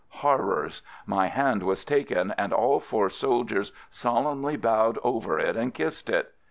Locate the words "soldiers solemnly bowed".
3.11-4.97